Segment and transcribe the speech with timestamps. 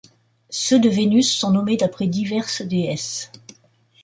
[0.49, 3.31] Ceux de Vénus sont nommés d'après diverses déesses.